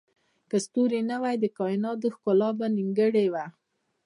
که 0.49 0.57
ستوري 0.65 1.01
نه 1.11 1.17
وای، 1.21 1.35
د 1.39 1.45
کایناتو 1.57 2.07
ښکلا 2.15 2.49
به 2.57 2.65
نیمګړې 2.77 3.25
وای. 3.33 3.47